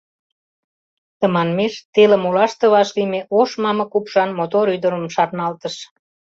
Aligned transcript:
Тыманмеш 1.19 1.73
телым 1.93 2.23
олаште 2.29 2.65
вашлийме 2.73 3.21
ош 3.39 3.49
мамык 3.63 3.91
упшан 3.97 4.29
мотор 4.39 4.65
ӱдырым 4.75 5.05
шарналтыш. 5.15 5.75